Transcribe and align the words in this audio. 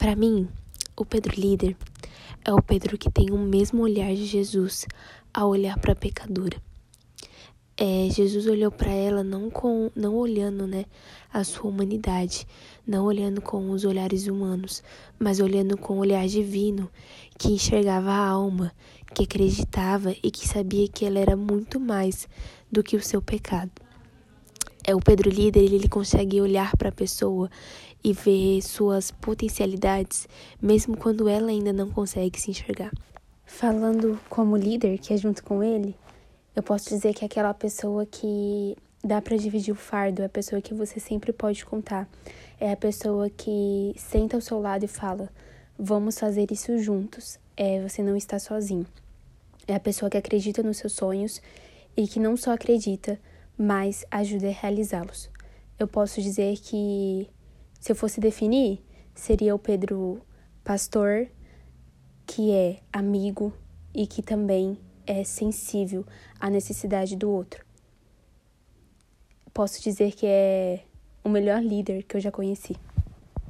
Para 0.00 0.16
mim, 0.16 0.48
o 0.96 1.04
Pedro 1.04 1.38
líder 1.38 1.76
é 2.42 2.50
o 2.54 2.62
Pedro 2.62 2.96
que 2.96 3.10
tem 3.10 3.30
o 3.32 3.36
mesmo 3.36 3.82
olhar 3.82 4.14
de 4.14 4.24
Jesus 4.24 4.86
ao 5.32 5.50
olhar 5.50 5.78
para 5.78 5.92
a 5.92 5.94
pecadora. 5.94 6.56
É, 7.76 8.08
Jesus 8.08 8.46
olhou 8.46 8.70
para 8.70 8.90
ela 8.90 9.22
não 9.22 9.50
com, 9.50 9.90
não 9.94 10.14
olhando, 10.14 10.66
né, 10.66 10.86
a 11.30 11.44
sua 11.44 11.70
humanidade, 11.70 12.46
não 12.86 13.04
olhando 13.04 13.42
com 13.42 13.68
os 13.72 13.84
olhares 13.84 14.26
humanos, 14.26 14.82
mas 15.18 15.38
olhando 15.38 15.76
com 15.76 15.98
o 15.98 16.00
olhar 16.00 16.26
divino, 16.26 16.90
que 17.38 17.48
enxergava 17.48 18.10
a 18.10 18.26
alma, 18.26 18.72
que 19.14 19.24
acreditava 19.24 20.12
e 20.22 20.30
que 20.30 20.48
sabia 20.48 20.88
que 20.88 21.04
ela 21.04 21.18
era 21.18 21.36
muito 21.36 21.78
mais 21.78 22.26
do 22.72 22.82
que 22.82 22.96
o 22.96 23.02
seu 23.02 23.20
pecado. 23.20 23.70
É 24.90 24.94
o 24.94 24.98
Pedro 24.98 25.30
líder, 25.30 25.72
ele 25.72 25.88
consegue 25.88 26.40
olhar 26.40 26.76
para 26.76 26.88
a 26.88 26.92
pessoa 26.92 27.48
e 28.02 28.12
ver 28.12 28.60
suas 28.60 29.12
potencialidades, 29.12 30.26
mesmo 30.60 30.96
quando 30.96 31.28
ela 31.28 31.48
ainda 31.48 31.72
não 31.72 31.88
consegue 31.88 32.40
se 32.40 32.50
enxergar. 32.50 32.90
Falando 33.44 34.18
como 34.28 34.56
líder, 34.56 34.98
que 34.98 35.14
é 35.14 35.16
junto 35.16 35.44
com 35.44 35.62
ele, 35.62 35.94
eu 36.56 36.62
posso 36.64 36.88
dizer 36.88 37.14
que 37.14 37.24
é 37.24 37.26
aquela 37.26 37.54
pessoa 37.54 38.04
que 38.04 38.76
dá 39.04 39.22
para 39.22 39.36
dividir 39.36 39.70
o 39.70 39.76
fardo, 39.76 40.22
é 40.22 40.24
a 40.24 40.28
pessoa 40.28 40.60
que 40.60 40.74
você 40.74 40.98
sempre 40.98 41.32
pode 41.32 41.64
contar. 41.64 42.08
É 42.58 42.72
a 42.72 42.76
pessoa 42.76 43.30
que 43.30 43.94
senta 43.96 44.36
ao 44.36 44.40
seu 44.40 44.60
lado 44.60 44.84
e 44.84 44.88
fala: 44.88 45.30
"Vamos 45.78 46.18
fazer 46.18 46.50
isso 46.50 46.76
juntos". 46.78 47.38
É, 47.56 47.80
você 47.80 48.02
não 48.02 48.16
está 48.16 48.40
sozinho. 48.40 48.86
É 49.68 49.74
a 49.76 49.80
pessoa 49.80 50.10
que 50.10 50.18
acredita 50.18 50.64
nos 50.64 50.78
seus 50.78 50.94
sonhos 50.94 51.40
e 51.96 52.08
que 52.08 52.18
não 52.18 52.36
só 52.36 52.50
acredita, 52.52 53.20
mas 53.62 54.06
ajuda 54.10 54.48
a 54.48 54.52
realizá-los. 54.52 55.28
Eu 55.78 55.86
posso 55.86 56.22
dizer 56.22 56.56
que 56.56 57.28
se 57.78 57.92
eu 57.92 57.96
fosse 57.96 58.18
definir, 58.18 58.82
seria 59.14 59.54
o 59.54 59.58
Pedro 59.58 60.22
pastor, 60.64 61.28
que 62.26 62.52
é 62.52 62.80
amigo 62.90 63.52
e 63.94 64.06
que 64.06 64.22
também 64.22 64.78
é 65.06 65.22
sensível 65.24 66.06
à 66.40 66.48
necessidade 66.48 67.14
do 67.14 67.30
outro. 67.30 67.62
Posso 69.52 69.82
dizer 69.82 70.12
que 70.12 70.26
é 70.26 70.84
o 71.22 71.28
melhor 71.28 71.62
líder 71.62 72.04
que 72.04 72.16
eu 72.16 72.20
já 72.20 72.32
conheci. 72.32 72.76